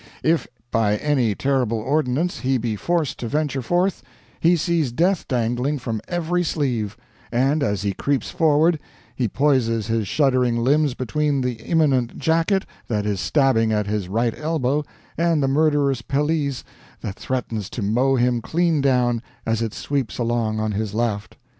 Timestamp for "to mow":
17.69-18.15